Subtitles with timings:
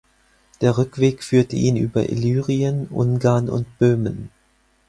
[0.61, 4.31] Der Rückweg führte ihn über Illyrien, Ungarn und Böhmen.